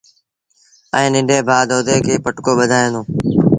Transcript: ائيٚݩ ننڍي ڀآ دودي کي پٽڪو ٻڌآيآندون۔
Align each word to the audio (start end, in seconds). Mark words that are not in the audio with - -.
ائيٚݩ 0.95 1.11
ننڍي 1.13 1.37
ڀآ 1.47 1.57
دودي 1.69 1.95
کي 2.05 2.13
پٽڪو 2.25 2.51
ٻڌآيآندون۔ 2.59 3.05